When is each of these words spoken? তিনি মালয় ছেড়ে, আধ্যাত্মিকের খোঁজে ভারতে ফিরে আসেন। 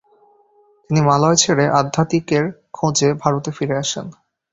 তিনি 0.85 0.99
মালয় 1.01 1.37
ছেড়ে, 1.37 1.65
আধ্যাত্মিকের 1.79 2.43
খোঁজে 2.73 3.09
ভারতে 3.13 3.49
ফিরে 3.51 3.75
আসেন। 3.77 4.05